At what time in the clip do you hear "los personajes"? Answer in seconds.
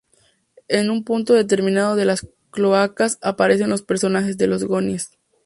3.69-4.35